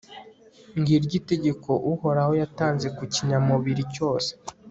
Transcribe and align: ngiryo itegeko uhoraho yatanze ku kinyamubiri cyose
ngiryo 0.79 1.15
itegeko 1.21 1.69
uhoraho 1.91 2.31
yatanze 2.41 2.87
ku 2.97 3.03
kinyamubiri 3.13 3.83
cyose 3.95 4.31